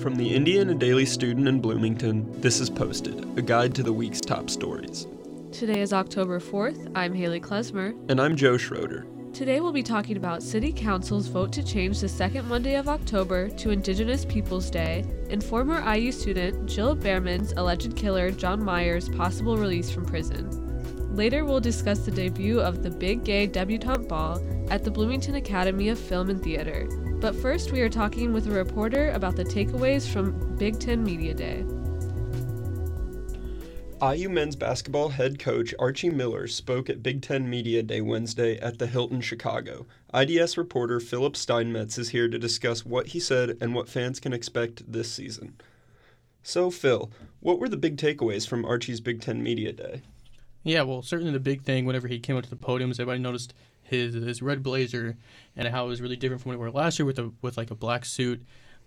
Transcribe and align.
From 0.00 0.14
the 0.14 0.34
Indiana 0.34 0.74
Daily 0.74 1.04
Student 1.04 1.46
in 1.46 1.60
Bloomington, 1.60 2.26
this 2.40 2.58
is 2.58 2.70
Posted, 2.70 3.22
a 3.38 3.42
guide 3.42 3.74
to 3.74 3.82
the 3.82 3.92
week's 3.92 4.18
top 4.22 4.48
stories. 4.48 5.06
Today 5.52 5.82
is 5.82 5.92
October 5.92 6.40
4th. 6.40 6.90
I'm 6.94 7.12
Haley 7.12 7.38
Klesmer. 7.38 7.94
And 8.08 8.18
I'm 8.18 8.34
Joe 8.34 8.56
Schroeder. 8.56 9.04
Today 9.34 9.60
we'll 9.60 9.72
be 9.72 9.82
talking 9.82 10.16
about 10.16 10.42
City 10.42 10.72
Council's 10.72 11.26
vote 11.26 11.52
to 11.52 11.62
change 11.62 12.00
the 12.00 12.08
second 12.08 12.48
Monday 12.48 12.76
of 12.76 12.88
October 12.88 13.50
to 13.50 13.68
Indigenous 13.68 14.24
Peoples 14.24 14.70
Day 14.70 15.04
and 15.28 15.44
former 15.44 15.82
IU 15.94 16.12
student 16.12 16.64
Jill 16.64 16.96
Behrman's 16.96 17.52
alleged 17.58 17.94
killer 17.94 18.30
John 18.30 18.64
Myers' 18.64 19.10
possible 19.10 19.58
release 19.58 19.90
from 19.90 20.06
prison. 20.06 20.48
Later 21.14 21.44
we'll 21.44 21.60
discuss 21.60 21.98
the 21.98 22.10
debut 22.10 22.58
of 22.58 22.82
the 22.82 22.90
Big 22.90 23.22
Gay 23.22 23.46
Debutante 23.46 24.08
Ball 24.08 24.40
at 24.70 24.82
the 24.82 24.90
Bloomington 24.90 25.34
Academy 25.34 25.90
of 25.90 25.98
Film 25.98 26.30
and 26.30 26.42
Theater. 26.42 26.88
But 27.20 27.36
first, 27.36 27.70
we 27.70 27.82
are 27.82 27.90
talking 27.90 28.32
with 28.32 28.46
a 28.46 28.50
reporter 28.50 29.10
about 29.10 29.36
the 29.36 29.44
takeaways 29.44 30.10
from 30.10 30.56
Big 30.56 30.80
Ten 30.80 31.04
Media 31.04 31.34
Day. 31.34 31.66
IU 34.02 34.30
men's 34.30 34.56
basketball 34.56 35.10
head 35.10 35.38
coach 35.38 35.74
Archie 35.78 36.08
Miller 36.08 36.46
spoke 36.46 36.88
at 36.88 37.02
Big 37.02 37.20
Ten 37.20 37.50
Media 37.50 37.82
Day 37.82 38.00
Wednesday 38.00 38.58
at 38.60 38.78
the 38.78 38.86
Hilton 38.86 39.20
Chicago. 39.20 39.84
IDS 40.14 40.56
reporter 40.56 40.98
Philip 40.98 41.36
Steinmetz 41.36 41.98
is 41.98 42.08
here 42.08 42.26
to 42.26 42.38
discuss 42.38 42.86
what 42.86 43.08
he 43.08 43.20
said 43.20 43.58
and 43.60 43.74
what 43.74 43.90
fans 43.90 44.18
can 44.18 44.32
expect 44.32 44.90
this 44.90 45.12
season. 45.12 45.60
So, 46.42 46.70
Phil, 46.70 47.10
what 47.40 47.60
were 47.60 47.68
the 47.68 47.76
big 47.76 47.98
takeaways 47.98 48.48
from 48.48 48.64
Archie's 48.64 49.02
Big 49.02 49.20
Ten 49.20 49.42
Media 49.42 49.74
Day? 49.74 50.00
Yeah, 50.62 50.82
well, 50.82 51.02
certainly 51.02 51.34
the 51.34 51.38
big 51.38 51.64
thing 51.64 51.84
whenever 51.84 52.08
he 52.08 52.18
came 52.18 52.38
up 52.38 52.44
to 52.44 52.50
the 52.50 52.56
podium 52.56 52.90
is 52.90 52.98
everybody 52.98 53.20
noticed 53.20 53.52
his 53.90 54.14
his 54.14 54.40
red 54.40 54.62
blazer 54.62 55.16
and 55.56 55.68
how 55.68 55.84
it 55.84 55.88
was 55.88 56.00
really 56.00 56.16
different 56.16 56.40
from 56.40 56.50
what 56.50 56.54
he 56.54 56.58
wore 56.58 56.70
last 56.70 56.98
year 56.98 57.06
with 57.06 57.18
a 57.18 57.30
with 57.42 57.56
like 57.56 57.70
a 57.70 57.74
black 57.74 58.04
suit. 58.04 58.42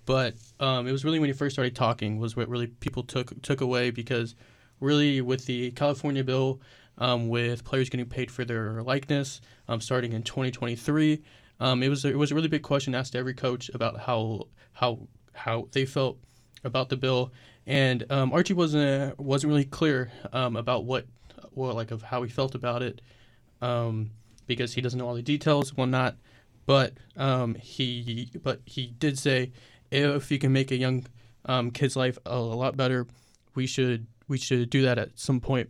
But 0.06 0.36
um, 0.60 0.88
it 0.88 0.92
was 0.92 1.06
really 1.06 1.20
when 1.20 1.30
he 1.30 1.34
first 1.34 1.56
started 1.56 1.76
talking 1.76 2.18
was 2.18 2.36
what 2.36 2.50
really 2.50 2.68
people 2.68 3.04
took 3.04 3.42
took 3.42 3.62
away 3.62 3.92
because 3.92 4.36
really 4.80 5.22
with 5.22 5.46
the 5.46 5.72
California 5.72 6.24
bill 6.24 6.62
um, 6.98 7.30
with 7.30 7.64
players 7.64 7.90
getting 7.90 8.06
paid 8.06 8.32
for 8.32 8.46
their 8.46 8.82
likeness 8.84 9.42
um, 9.68 9.82
starting 9.82 10.14
in 10.14 10.24
2023, 10.24 11.22
um, 11.60 11.84
it 11.84 11.90
was 11.90 12.06
it 12.06 12.18
was 12.18 12.32
a 12.32 12.36
really 12.36 12.48
big 12.48 12.64
question 12.64 12.96
asked 12.96 13.14
to 13.14 13.18
every 13.18 13.34
coach 13.34 13.70
about 13.74 14.00
how 14.00 14.48
how 14.74 15.00
how 15.34 15.68
they 15.72 15.86
felt 15.86 16.18
about 16.64 16.90
the 16.90 16.98
bill, 16.98 17.32
and 17.66 18.10
um, 18.12 18.32
Archie 18.32 18.54
wasn't 18.54 19.18
wasn't 19.20 19.50
really 19.50 19.66
clear 19.66 20.12
um, 20.32 20.56
about 20.56 20.86
what 20.86 21.06
well 21.52 21.74
like 21.74 21.92
of 21.92 22.02
how 22.02 22.24
he 22.24 22.30
felt 22.30 22.56
about 22.56 22.82
it. 22.82 23.02
Um, 23.62 24.12
because 24.46 24.74
he 24.74 24.82
doesn't 24.82 25.00
know 25.00 25.08
all 25.08 25.16
the 25.16 25.22
details, 25.22 25.76
well 25.76 25.88
not, 25.88 26.16
but 26.66 26.94
um, 27.18 27.56
he 27.56 28.32
but 28.42 28.62
he 28.66 28.88
did 28.88 29.18
say 29.18 29.52
if 29.92 30.32
you 30.32 30.40
can 30.40 30.52
make 30.52 30.72
a 30.72 30.76
young 30.76 31.06
um, 31.46 31.72
kid's 31.72 31.96
life 31.96 32.18
a, 32.26 32.36
a, 32.36 32.38
lot 32.38 32.76
better, 32.76 33.06
we 33.56 33.68
should 33.68 34.08
we 34.28 34.38
should 34.38 34.70
do 34.70 34.82
that 34.84 34.98
at 34.98 35.20
some 35.20 35.40
point. 35.40 35.70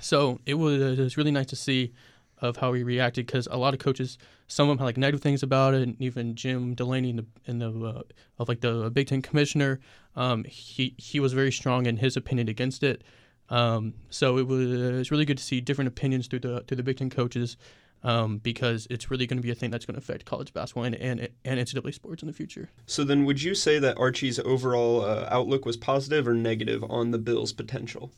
So 0.00 0.40
it 0.46 0.54
was, 0.54 0.80
it 0.80 1.02
was 1.02 1.16
really 1.16 1.30
nice 1.30 1.46
to 1.46 1.56
see 1.56 1.92
of 2.40 2.56
how 2.56 2.72
he 2.72 2.82
reacted 2.82 3.26
because 3.26 3.46
a 3.50 3.56
lot 3.56 3.72
of 3.72 3.78
coaches, 3.78 4.18
some 4.48 4.68
of 4.68 4.72
them 4.72 4.78
had 4.78 4.84
like 4.84 4.96
negative 4.96 5.20
things 5.20 5.42
about 5.42 5.74
it, 5.74 5.82
and 5.82 6.00
even 6.00 6.34
Jim 6.34 6.74
Delany 6.74 7.10
in 7.10 7.16
the 7.16 7.26
in 7.46 7.58
the 7.58 7.70
uh, 7.70 8.02
of 8.38 8.48
like 8.48 8.60
the 8.60 8.90
Big 8.90 9.08
Ten 9.08 9.22
commissioner, 9.22 9.80
um, 10.16 10.44
he 10.44 10.94
he 10.98 11.20
was 11.20 11.32
very 11.32 11.52
strong 11.52 11.86
in 11.86 11.98
his 11.98 12.16
opinion 12.16 12.48
against 12.48 12.82
it. 12.82 13.02
Um, 13.48 13.94
so 14.08 14.38
it 14.38 14.46
was, 14.46 14.72
it 14.72 14.92
was 14.92 15.10
really 15.10 15.26
good 15.26 15.36
to 15.36 15.44
see 15.44 15.60
different 15.60 15.88
opinions 15.88 16.26
through 16.26 16.40
the 16.40 16.60
through 16.66 16.78
the 16.78 16.82
Big 16.82 16.96
Ten 16.96 17.10
coaches 17.10 17.56
um, 18.04 18.38
because 18.38 18.86
it's 18.90 19.10
really 19.10 19.26
going 19.26 19.38
to 19.38 19.42
be 19.42 19.50
a 19.50 19.54
thing 19.54 19.70
that's 19.70 19.86
going 19.86 19.94
to 19.94 19.98
affect 19.98 20.24
college 20.24 20.52
basketball 20.52 20.84
and, 20.84 20.94
and, 20.96 21.28
and 21.44 21.60
NCAA 21.60 21.94
sports 21.94 22.22
in 22.22 22.26
the 22.26 22.32
future. 22.32 22.70
So 22.86 23.04
then, 23.04 23.24
would 23.24 23.42
you 23.42 23.54
say 23.54 23.78
that 23.78 23.98
Archie's 23.98 24.38
overall 24.40 25.04
uh, 25.04 25.28
outlook 25.30 25.64
was 25.64 25.76
positive 25.76 26.26
or 26.26 26.34
negative 26.34 26.84
on 26.88 27.10
the 27.10 27.18
Bills' 27.18 27.52
potential? 27.52 28.10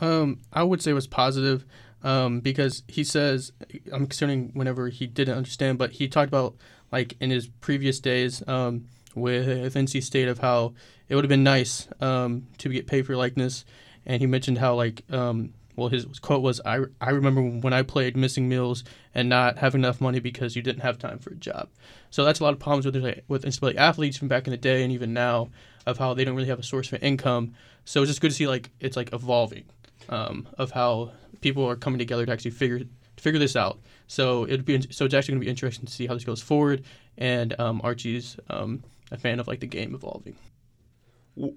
Um, 0.00 0.40
I 0.52 0.62
would 0.62 0.82
say 0.82 0.90
it 0.90 0.94
was 0.94 1.06
positive 1.06 1.64
um, 2.02 2.40
because 2.40 2.82
he 2.88 3.04
says 3.04 3.52
I'm 3.92 4.06
concerning 4.06 4.50
whenever 4.54 4.88
he 4.88 5.06
didn't 5.06 5.36
understand, 5.36 5.78
but 5.78 5.92
he 5.92 6.08
talked 6.08 6.28
about 6.28 6.56
like 6.92 7.16
in 7.20 7.30
his 7.30 7.48
previous 7.48 8.00
days 8.00 8.46
um, 8.46 8.86
with 9.14 9.74
NC 9.74 10.02
State 10.02 10.28
of 10.28 10.38
how 10.38 10.74
it 11.08 11.14
would 11.14 11.24
have 11.24 11.30
been 11.30 11.44
nice 11.44 11.88
um, 12.00 12.46
to 12.58 12.68
get 12.68 12.86
paid 12.86 13.06
for 13.06 13.16
likeness, 13.16 13.64
and 14.04 14.20
he 14.20 14.26
mentioned 14.26 14.58
how 14.58 14.74
like 14.74 15.02
um, 15.10 15.52
well, 15.76 15.88
his 15.88 16.06
quote 16.20 16.42
was, 16.42 16.60
I, 16.64 16.80
I 17.00 17.10
remember 17.10 17.42
when 17.42 17.72
I 17.72 17.82
played 17.82 18.16
missing 18.16 18.48
meals 18.48 18.82
and 19.14 19.28
not 19.28 19.58
having 19.58 19.82
enough 19.82 20.00
money 20.00 20.20
because 20.20 20.56
you 20.56 20.62
didn't 20.62 20.80
have 20.80 20.98
time 20.98 21.18
for 21.18 21.30
a 21.30 21.36
job. 21.36 21.68
So 22.10 22.24
that's 22.24 22.40
a 22.40 22.44
lot 22.44 22.54
of 22.54 22.58
problems 22.58 22.86
with 22.86 23.20
with 23.28 23.44
instability 23.44 23.78
athletes 23.78 24.16
from 24.16 24.28
back 24.28 24.46
in 24.46 24.52
the 24.52 24.56
day 24.56 24.82
and 24.82 24.92
even 24.92 25.12
now 25.12 25.50
of 25.86 25.98
how 25.98 26.14
they 26.14 26.24
don't 26.24 26.34
really 26.34 26.48
have 26.48 26.58
a 26.58 26.64
source 26.64 26.88
for 26.88 26.96
income. 26.96 27.54
So 27.84 28.02
it's 28.02 28.10
just 28.10 28.20
good 28.20 28.30
to 28.30 28.34
see 28.34 28.48
like 28.48 28.70
it's 28.80 28.96
like 28.96 29.12
evolving 29.12 29.64
um, 30.08 30.48
of 30.58 30.70
how 30.70 31.12
people 31.40 31.68
are 31.68 31.76
coming 31.76 31.98
together 31.98 32.26
to 32.26 32.32
actually 32.32 32.52
figure 32.52 32.80
figure 33.16 33.38
this 33.38 33.54
out. 33.54 33.78
So 34.06 34.44
it'd 34.44 34.64
be 34.64 34.80
so 34.90 35.04
it's 35.04 35.14
actually 35.14 35.32
going 35.32 35.40
to 35.40 35.44
be 35.44 35.50
interesting 35.50 35.86
to 35.86 35.92
see 35.92 36.06
how 36.06 36.14
this 36.14 36.24
goes 36.24 36.42
forward. 36.42 36.84
And 37.18 37.58
um, 37.60 37.80
Archie's 37.84 38.36
um, 38.50 38.82
a 39.10 39.18
fan 39.18 39.40
of 39.40 39.46
like 39.46 39.60
the 39.60 39.66
game 39.66 39.94
evolving. 39.94 40.36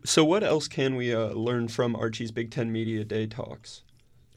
So 0.04 0.26
what 0.26 0.44
else 0.44 0.68
can 0.68 0.96
we 0.96 1.14
uh, 1.14 1.30
learn 1.30 1.70
from 1.70 1.96
Archie's 1.96 2.32
Big 2.32 2.52
Ten 2.52 2.72
Media 2.72 3.06
Day 3.06 3.28
talks? 3.28 3.84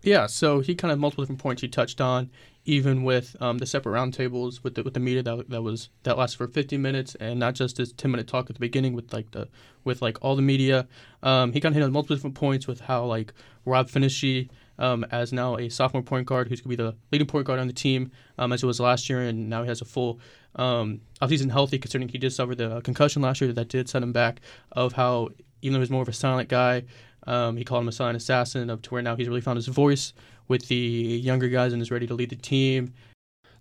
Yeah, 0.03 0.27
so 0.27 0.61
he 0.61 0.75
kind 0.75 0.91
of 0.91 0.99
multiple 0.99 1.23
different 1.23 1.41
points 1.41 1.63
he 1.63 1.69
touched 1.69 2.01
on, 2.01 2.31
even 2.65 3.05
with 3.05 3.37
um, 3.41 3.59
the 3.59 3.67
separate 3.67 3.93
roundtables 3.93 4.63
with 4.65 4.75
the 4.75 4.83
with 4.83 4.95
the 4.95 5.01
media 5.01 5.23
that, 5.23 5.49
that 5.49 5.63
was 5.63 5.91
that 6.03 6.19
lasted 6.19 6.39
for 6.39 6.49
50 6.49 6.77
minutes, 6.77 7.15
and 7.17 7.39
not 7.39 7.55
just 7.55 7.77
his 7.77 7.93
10 7.93 8.11
minute 8.11 8.27
talk 8.27 8.51
at 8.51 8.57
the 8.57 8.61
beginning 8.61 8.95
with 8.95 9.13
like 9.13 9.31
the 9.31 9.49
with 9.85 10.03
like 10.03 10.19
all 10.21 10.35
the 10.35 10.43
media. 10.43 10.89
Um, 11.23 11.53
he 11.53 11.61
kind 11.61 11.73
of 11.73 11.77
hit 11.77 11.85
on 11.85 11.93
multiple 11.93 12.17
different 12.17 12.35
points 12.35 12.67
with 12.67 12.81
how 12.81 13.05
like 13.05 13.33
Rob 13.65 13.89
Phinisee, 13.89 14.49
um, 14.79 15.05
as 15.13 15.33
now 15.33 15.57
a 15.57 15.69
sophomore 15.69 16.03
point 16.03 16.27
guard 16.27 16.49
who's 16.49 16.61
going 16.61 16.77
to 16.77 16.83
be 16.83 16.91
the 16.91 16.97
leading 17.13 17.29
point 17.29 17.47
guard 17.47 17.61
on 17.61 17.69
the 17.69 17.73
team, 17.73 18.11
um, 18.39 18.53
as 18.53 18.65
it 18.65 18.67
was 18.67 18.81
last 18.81 19.09
year, 19.09 19.21
and 19.21 19.49
now 19.49 19.63
he 19.63 19.69
has 19.69 19.81
a 19.81 19.85
full 19.85 20.19
um, 20.57 21.01
offseason 21.21 21.53
healthy, 21.53 21.79
considering 21.79 22.09
he 22.09 22.19
did 22.19 22.33
suffer 22.33 22.57
the 22.57 22.81
concussion 22.81 23.23
last 23.23 23.41
year 23.41 23.53
that 23.53 23.69
did 23.69 23.89
set 23.89 24.03
him 24.03 24.13
back. 24.13 24.41
Of 24.73 24.95
how 24.95 25.29
even 25.63 25.75
though 25.75 25.79
he 25.79 25.83
was 25.83 25.91
more 25.91 26.03
of 26.03 26.09
a 26.09 26.13
silent 26.13 26.49
guy, 26.49 26.83
um, 27.27 27.57
he 27.57 27.65
called 27.65 27.83
him 27.83 27.89
a 27.89 27.93
silent 27.93 28.17
assassin, 28.17 28.71
up 28.71 28.83
to 28.83 28.91
where 28.91 29.03
now 29.03 29.17
he's 29.17 29.29
really 29.29 29.41
found 29.41 29.57
his 29.57 29.69
voice 29.69 30.13
with 30.49 30.69
the 30.69 30.75
younger 30.77 31.49
guys 31.49 31.73
and 31.73 31.81
is 31.81 31.91
ready 31.91 32.07
to 32.07 32.15
lead 32.15 32.31
the 32.31 32.37
team. 32.37 32.93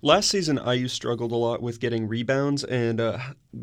Last 0.04 0.30
season, 0.30 0.60
IU 0.66 0.88
struggled 0.88 1.32
a 1.32 1.36
lot 1.36 1.62
with 1.62 1.80
getting 1.80 2.08
rebounds 2.08 2.64
and 2.64 3.00
uh, 3.00 3.20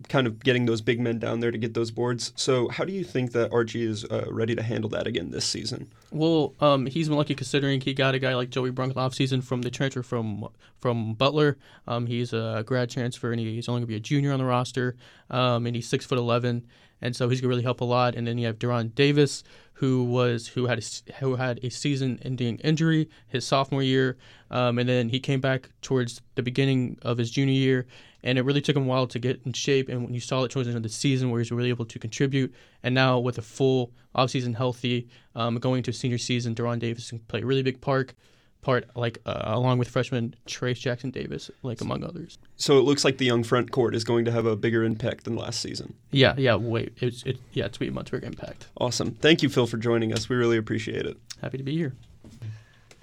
kind 0.08 0.28
of 0.28 0.38
getting 0.38 0.66
those 0.66 0.80
big 0.80 1.00
men 1.00 1.18
down 1.18 1.40
there 1.40 1.50
to 1.50 1.58
get 1.58 1.74
those 1.74 1.90
boards. 1.90 2.32
So, 2.36 2.68
how 2.68 2.84
do 2.84 2.92
you 2.92 3.02
think 3.02 3.32
that 3.32 3.52
Archie 3.52 3.82
is 3.82 4.04
uh, 4.04 4.26
ready 4.30 4.54
to 4.54 4.62
handle 4.62 4.88
that 4.90 5.08
again 5.08 5.32
this 5.32 5.44
season? 5.44 5.92
Well, 6.12 6.54
um, 6.60 6.86
he's 6.86 7.08
been 7.08 7.16
lucky 7.16 7.34
considering 7.34 7.80
he 7.80 7.92
got 7.92 8.14
a 8.14 8.20
guy 8.20 8.36
like 8.36 8.50
Joey 8.50 8.70
Brunk 8.70 8.96
off 8.96 9.14
season 9.14 9.42
from 9.42 9.62
the 9.62 9.70
transfer 9.70 10.04
from 10.04 10.46
from 10.80 11.14
Butler. 11.14 11.58
Um, 11.88 12.06
he's 12.06 12.32
a 12.32 12.62
grad 12.64 12.88
transfer 12.88 13.32
and 13.32 13.40
he's 13.40 13.68
only 13.68 13.80
going 13.80 13.88
to 13.88 13.88
be 13.88 13.96
a 13.96 14.00
junior 14.00 14.32
on 14.32 14.38
the 14.38 14.44
roster. 14.44 14.94
Um, 15.30 15.66
and 15.66 15.74
he's 15.74 15.88
six 15.88 16.06
foot 16.06 16.18
eleven, 16.18 16.64
and 17.00 17.14
so 17.14 17.28
he's 17.28 17.40
to 17.40 17.48
really 17.48 17.62
help 17.62 17.80
a 17.80 17.84
lot. 17.84 18.14
And 18.14 18.26
then 18.26 18.38
you 18.38 18.46
have 18.46 18.58
De'Ron 18.58 18.94
Davis, 18.94 19.44
who 19.74 20.04
was 20.04 20.48
who 20.48 20.66
had 20.66 20.78
a, 20.78 21.12
who 21.20 21.36
had 21.36 21.60
a 21.62 21.70
season-ending 21.70 22.58
injury 22.58 23.08
his 23.28 23.46
sophomore 23.46 23.82
year, 23.82 24.16
um, 24.50 24.78
and 24.78 24.88
then 24.88 25.08
he 25.08 25.20
came 25.20 25.40
back 25.40 25.70
towards 25.82 26.20
the 26.34 26.42
beginning 26.42 26.98
of 27.02 27.18
his 27.18 27.30
junior 27.30 27.54
year, 27.54 27.86
and 28.24 28.38
it 28.38 28.42
really 28.42 28.60
took 28.60 28.76
him 28.76 28.84
a 28.84 28.86
while 28.86 29.06
to 29.06 29.18
get 29.18 29.40
in 29.44 29.52
shape. 29.52 29.88
And 29.88 30.04
when 30.04 30.14
you 30.14 30.20
saw 30.20 30.42
it 30.42 30.50
towards 30.50 30.66
the 30.66 30.70
end 30.72 30.78
of 30.78 30.82
the 30.82 30.88
season, 30.88 31.30
where 31.30 31.40
he's 31.40 31.52
really 31.52 31.68
able 31.68 31.84
to 31.84 31.98
contribute, 31.98 32.52
and 32.82 32.94
now 32.94 33.20
with 33.20 33.38
a 33.38 33.42
full 33.42 33.92
offseason 34.16 34.56
healthy, 34.56 35.08
um, 35.36 35.56
going 35.56 35.82
to 35.84 35.92
senior 35.92 36.18
season, 36.18 36.54
De'Ron 36.54 36.80
Davis 36.80 37.10
can 37.10 37.20
play 37.20 37.42
a 37.42 37.46
really 37.46 37.62
big 37.62 37.80
part 37.80 38.14
part, 38.62 38.88
like 38.94 39.18
uh, 39.26 39.42
along 39.46 39.78
with 39.78 39.88
freshman 39.88 40.34
Trayce 40.46 40.80
Jackson 40.80 41.10
Davis, 41.10 41.50
like 41.62 41.80
among 41.80 42.04
others. 42.04 42.38
So 42.56 42.78
it 42.78 42.82
looks 42.82 43.04
like 43.04 43.18
the 43.18 43.24
young 43.24 43.44
front 43.44 43.70
court 43.70 43.94
is 43.94 44.04
going 44.04 44.24
to 44.24 44.32
have 44.32 44.46
a 44.46 44.56
bigger 44.56 44.84
impact 44.84 45.24
than 45.24 45.36
last 45.36 45.60
season. 45.60 45.94
Yeah, 46.10 46.34
yeah. 46.36 46.56
Wait, 46.56 46.92
it's 46.98 47.22
it, 47.24 47.38
yeah, 47.52 47.66
it's 47.66 47.78
be 47.78 47.88
a 47.88 47.92
much 47.92 48.10
bigger 48.10 48.26
impact. 48.26 48.66
Awesome. 48.78 49.12
Thank 49.12 49.42
you, 49.42 49.48
Phil, 49.48 49.66
for 49.66 49.76
joining 49.76 50.12
us. 50.12 50.28
We 50.28 50.36
really 50.36 50.56
appreciate 50.56 51.06
it. 51.06 51.16
Happy 51.40 51.58
to 51.58 51.64
be 51.64 51.76
here. 51.76 51.94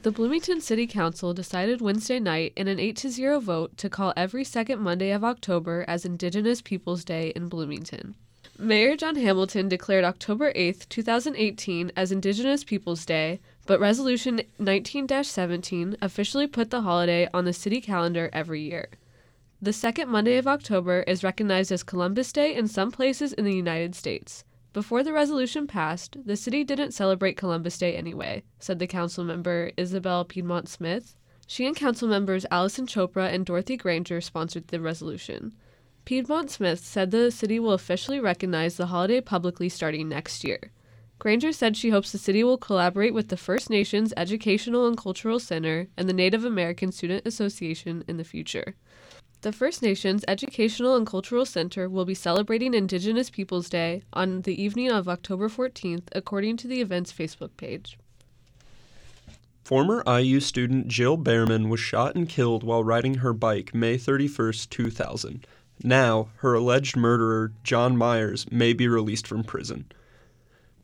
The 0.05 0.11
Bloomington 0.11 0.61
City 0.61 0.85
Council 0.85 1.33
decided 1.33 1.81
Wednesday 1.81 2.19
night 2.19 2.53
in 2.55 2.67
an 2.67 2.79
8 2.79 2.95
to 2.97 3.09
0 3.09 3.39
vote 3.39 3.75
to 3.77 3.89
call 3.89 4.13
every 4.15 4.43
second 4.43 4.79
Monday 4.79 5.09
of 5.09 5.23
October 5.23 5.83
as 5.87 6.05
Indigenous 6.05 6.61
Peoples 6.61 7.03
Day 7.03 7.33
in 7.35 7.49
Bloomington. 7.49 8.13
Mayor 8.59 8.95
John 8.95 9.15
Hamilton 9.15 9.67
declared 9.67 10.03
October 10.03 10.51
8, 10.53 10.85
2018 10.89 11.91
as 11.95 12.11
Indigenous 12.11 12.63
Peoples 12.63 13.03
Day, 13.03 13.39
but 13.65 13.79
Resolution 13.79 14.41
19 14.59 15.07
17 15.23 15.97
officially 16.01 16.47
put 16.47 16.69
the 16.69 16.81
holiday 16.81 17.27
on 17.33 17.45
the 17.45 17.53
city 17.53 17.81
calendar 17.81 18.29
every 18.31 18.61
year. 18.61 18.89
The 19.61 19.73
second 19.73 20.09
Monday 20.09 20.37
of 20.37 20.47
October 20.47 21.01
is 21.07 21.23
recognized 21.23 21.71
as 21.71 21.81
Columbus 21.81 22.31
Day 22.31 22.53
in 22.53 22.67
some 22.67 22.91
places 22.91 23.33
in 23.33 23.45
the 23.45 23.55
United 23.55 23.95
States. 23.95 24.43
Before 24.73 25.03
the 25.03 25.13
resolution 25.13 25.67
passed, 25.67 26.17
the 26.25 26.35
city 26.35 26.63
didn't 26.63 26.91
celebrate 26.91 27.37
Columbus 27.37 27.77
Day 27.77 27.95
anyway, 27.95 28.43
said 28.59 28.77
the 28.77 28.87
council 28.87 29.23
member 29.23 29.71
Isabel 29.77 30.25
Piedmont 30.25 30.67
Smith. 30.67 31.15
She 31.47 31.65
and 31.65 31.75
council 31.75 32.07
members 32.07 32.45
Allison 32.51 32.85
Chopra 32.85 33.33
and 33.33 33.45
Dorothy 33.45 33.77
Granger 33.77 34.19
sponsored 34.19 34.67
the 34.67 34.81
resolution. 34.81 35.53
Piedmont 36.03 36.51
Smith 36.51 36.81
said 36.81 37.09
the 37.09 37.31
city 37.31 37.59
will 37.59 37.71
officially 37.71 38.19
recognize 38.19 38.75
the 38.75 38.87
holiday 38.87 39.21
publicly 39.21 39.69
starting 39.69 40.09
next 40.09 40.43
year. 40.43 40.71
Granger 41.17 41.53
said 41.53 41.77
she 41.77 41.89
hopes 41.89 42.11
the 42.11 42.17
city 42.17 42.43
will 42.43 42.57
collaborate 42.57 43.13
with 43.13 43.29
the 43.29 43.37
First 43.37 43.69
Nations 43.69 44.13
Educational 44.17 44.85
and 44.85 44.97
Cultural 44.97 45.39
Center 45.39 45.87
and 45.97 46.09
the 46.09 46.13
Native 46.13 46.43
American 46.43 46.91
Student 46.91 47.25
Association 47.25 48.03
in 48.07 48.17
the 48.17 48.23
future. 48.23 48.75
The 49.41 49.51
First 49.51 49.81
Nations 49.81 50.25
Educational 50.27 50.95
and 50.95 51.05
Cultural 51.05 51.45
Center 51.45 51.87
will 51.87 52.05
be 52.05 52.15
celebrating 52.15 52.73
Indigenous 52.73 53.29
Peoples 53.29 53.69
Day 53.69 54.01
on 54.11 54.41
the 54.41 54.61
evening 54.61 54.91
of 54.91 55.07
October 55.07 55.49
14th, 55.49 56.07
according 56.13 56.57
to 56.57 56.67
the 56.67 56.81
event's 56.81 57.13
Facebook 57.13 57.55
page. 57.55 57.97
Former 59.63 60.03
IU 60.07 60.39
student 60.41 60.87
Jill 60.87 61.17
Behrman 61.17 61.69
was 61.69 61.79
shot 61.79 62.15
and 62.15 62.29
killed 62.29 62.63
while 62.63 62.83
riding 62.83 63.15
her 63.15 63.33
bike 63.33 63.73
May 63.73 63.97
31st, 63.97 64.69
2000. 64.69 65.47
Now, 65.83 66.29
her 66.37 66.53
alleged 66.53 66.95
murderer, 66.95 67.51
John 67.63 67.97
Myers, 67.97 68.45
may 68.51 68.73
be 68.73 68.87
released 68.87 69.27
from 69.27 69.43
prison. 69.43 69.85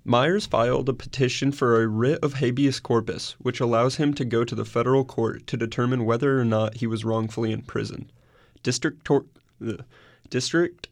Myers 0.04 0.48
filed 0.48 0.90
a 0.90 0.94
petition 0.94 1.52
for 1.52 1.82
a 1.82 1.88
writ 1.88 2.20
of 2.24 2.36
habeas 2.36 2.80
corpus, 2.80 3.36
which 3.40 3.60
allows 3.60 3.98
him 3.98 4.14
to 4.16 4.26
go 4.26 4.44
to 4.44 4.56
the 4.56 4.66
federal 4.66 5.06
court 5.06 5.46
to 5.48 5.58
determine 5.58 6.06
whether 6.06 6.40
or 6.40 6.46
not 6.46 6.78
he 6.78 6.88
was 6.88 7.06
wrongfully 7.06 7.52
imprisoned. 7.52 8.12
District 8.64 9.04
tor- 9.06 9.26
District 10.30 10.88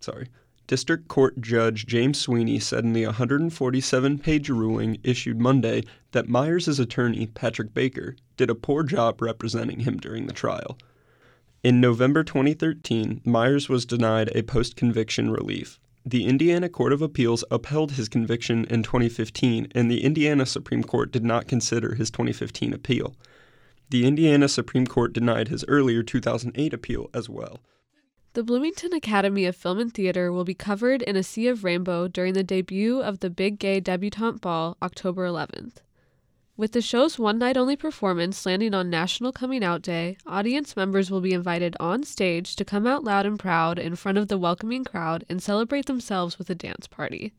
sorry. 0.00 0.28
District 0.66 1.08
Court 1.08 1.40
Judge 1.40 1.86
James 1.86 2.18
Sweeney 2.18 2.58
said 2.58 2.84
in 2.84 2.92
the 2.92 3.04
147-page 3.04 4.50
ruling 4.50 4.98
issued 5.02 5.40
Monday 5.40 5.82
that 6.12 6.28
Myers' 6.28 6.78
attorney, 6.78 7.26
Patrick 7.26 7.72
Baker, 7.72 8.16
did 8.36 8.50
a 8.50 8.54
poor 8.54 8.82
job 8.82 9.22
representing 9.22 9.80
him 9.80 9.96
during 9.96 10.26
the 10.26 10.34
trial. 10.34 10.76
In 11.62 11.80
November 11.80 12.22
2013, 12.22 13.22
Myers 13.24 13.70
was 13.70 13.86
denied 13.86 14.30
a 14.34 14.42
post-conviction 14.42 15.30
relief. 15.30 15.80
The 16.10 16.24
Indiana 16.24 16.70
Court 16.70 16.94
of 16.94 17.02
Appeals 17.02 17.44
upheld 17.50 17.92
his 17.92 18.08
conviction 18.08 18.64
in 18.70 18.82
2015, 18.82 19.68
and 19.74 19.90
the 19.90 20.02
Indiana 20.02 20.46
Supreme 20.46 20.82
Court 20.82 21.12
did 21.12 21.22
not 21.22 21.46
consider 21.46 21.96
his 21.96 22.10
2015 22.10 22.72
appeal. 22.72 23.14
The 23.90 24.06
Indiana 24.06 24.48
Supreme 24.48 24.86
Court 24.86 25.12
denied 25.12 25.48
his 25.48 25.66
earlier 25.68 26.02
2008 26.02 26.72
appeal 26.72 27.10
as 27.12 27.28
well. 27.28 27.60
The 28.32 28.42
Bloomington 28.42 28.94
Academy 28.94 29.44
of 29.44 29.54
Film 29.54 29.78
and 29.78 29.92
Theater 29.92 30.32
will 30.32 30.44
be 30.44 30.54
covered 30.54 31.02
in 31.02 31.14
a 31.14 31.22
sea 31.22 31.46
of 31.46 31.62
rainbow 31.62 32.08
during 32.08 32.32
the 32.32 32.42
debut 32.42 33.02
of 33.02 33.20
the 33.20 33.28
Big 33.28 33.58
Gay 33.58 33.78
Debutante 33.78 34.40
Ball 34.40 34.78
October 34.80 35.28
11th. 35.28 35.82
With 36.58 36.72
the 36.72 36.82
show's 36.82 37.20
one 37.20 37.38
night 37.38 37.56
only 37.56 37.76
performance 37.76 38.44
landing 38.44 38.74
on 38.74 38.90
National 38.90 39.30
Coming 39.30 39.62
Out 39.62 39.80
Day, 39.80 40.16
audience 40.26 40.74
members 40.74 41.08
will 41.08 41.20
be 41.20 41.32
invited 41.32 41.76
on 41.78 42.02
stage 42.02 42.56
to 42.56 42.64
come 42.64 42.84
out 42.84 43.04
loud 43.04 43.26
and 43.26 43.38
proud 43.38 43.78
in 43.78 43.94
front 43.94 44.18
of 44.18 44.26
the 44.26 44.38
welcoming 44.38 44.82
crowd 44.82 45.22
and 45.28 45.40
celebrate 45.40 45.86
themselves 45.86 46.36
with 46.36 46.50
a 46.50 46.56
dance 46.56 46.88
party. 46.88 47.32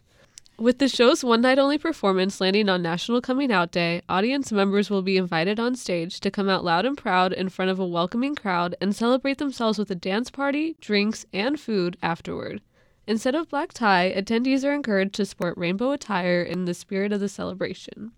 With 0.58 0.80
the 0.80 0.88
show's 0.88 1.22
one 1.22 1.42
night 1.42 1.60
only 1.60 1.78
performance 1.78 2.40
landing 2.40 2.70
on 2.70 2.82
National 2.82 3.20
Coming 3.20 3.52
Out 3.52 3.72
Day, 3.72 4.04
audience 4.08 4.54
members 4.54 4.90
will 4.90 5.02
be 5.02 5.18
invited 5.18 5.60
on 5.60 5.76
stage 5.76 6.22
to 6.22 6.32
come 6.32 6.48
out 6.48 6.64
loud 6.64 6.86
and 6.86 6.98
proud 6.98 7.34
in 7.34 7.50
front 7.50 7.72
of 7.72 7.78
a 7.78 7.86
welcoming 7.86 8.36
crowd 8.36 8.74
and 8.80 8.96
celebrate 8.96 9.38
themselves 9.38 9.78
with 9.78 9.92
a 9.92 9.96
dance 9.96 10.30
party, 10.30 10.78
drinks, 10.80 11.26
and 11.34 11.60
food 11.60 11.98
afterward. 12.02 12.62
Instead 13.06 13.36
of 13.36 13.50
black 13.50 13.74
tie, 13.74 14.14
attendees 14.16 14.64
are 14.64 14.72
encouraged 14.72 15.16
to 15.16 15.26
sport 15.26 15.58
rainbow 15.58 15.92
attire 15.92 16.42
in 16.42 16.64
the 16.64 16.74
spirit 16.74 17.12
of 17.12 17.20
the 17.20 17.28
celebration. 17.28 18.14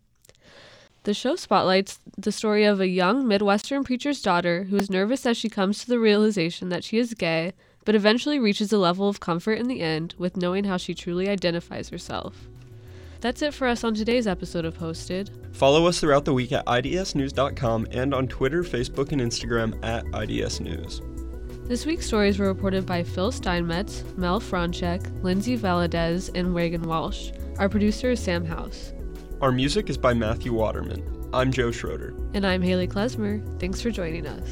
The 1.03 1.13
show 1.15 1.35
spotlights 1.35 1.99
the 2.15 2.31
story 2.31 2.63
of 2.63 2.79
a 2.79 2.87
young 2.87 3.27
Midwestern 3.27 3.83
preacher's 3.83 4.21
daughter 4.21 4.65
who 4.65 4.75
is 4.75 4.89
nervous 4.89 5.25
as 5.25 5.35
she 5.35 5.49
comes 5.49 5.79
to 5.79 5.87
the 5.87 5.99
realization 5.99 6.69
that 6.69 6.83
she 6.83 6.99
is 6.99 7.15
gay 7.15 7.53
but 7.85 7.95
eventually 7.95 8.39
reaches 8.39 8.71
a 8.71 8.77
level 8.77 9.09
of 9.09 9.19
comfort 9.19 9.53
in 9.53 9.67
the 9.67 9.81
end 9.81 10.13
with 10.17 10.37
knowing 10.37 10.65
how 10.65 10.77
she 10.77 10.93
truly 10.93 11.27
identifies 11.27 11.89
herself. 11.89 12.47
That's 13.19 13.41
it 13.41 13.53
for 13.53 13.67
us 13.67 13.83
on 13.83 13.93
today's 13.93 14.27
episode 14.27 14.65
of 14.65 14.77
Hosted. 14.77 15.29
Follow 15.55 15.85
us 15.85 15.99
throughout 15.99 16.25
the 16.25 16.33
week 16.33 16.51
at 16.51 16.65
idsnews.com 16.65 17.87
and 17.91 18.13
on 18.13 18.27
Twitter, 18.27 18.63
Facebook, 18.63 19.11
and 19.11 19.21
Instagram 19.21 19.83
at 19.83 20.05
idsnews. 20.05 21.07
This 21.67 21.85
week's 21.85 22.07
stories 22.07 22.39
were 22.39 22.47
reported 22.47 22.85
by 22.85 23.03
Phil 23.03 23.31
Steinmetz, 23.31 24.03
Mel 24.17 24.41
Franchek, 24.41 25.23
Lindsay 25.23 25.57
Valadez, 25.57 26.29
and 26.35 26.53
Reagan 26.53 26.83
Walsh. 26.83 27.31
Our 27.57 27.69
producer 27.69 28.11
is 28.11 28.19
Sam 28.19 28.43
House. 28.43 28.93
Our 29.41 29.51
music 29.51 29.89
is 29.89 29.97
by 29.97 30.13
Matthew 30.13 30.53
Waterman. 30.53 31.03
I'm 31.33 31.51
Joe 31.51 31.71
Schroeder. 31.71 32.13
And 32.35 32.45
I'm 32.45 32.61
Haley 32.61 32.87
Klesmer. 32.87 33.41
Thanks 33.59 33.81
for 33.81 33.89
joining 33.89 34.27
us. 34.27 34.47